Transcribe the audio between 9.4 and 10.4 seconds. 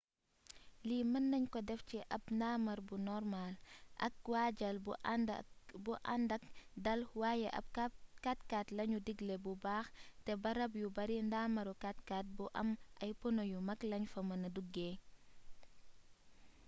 bu baax te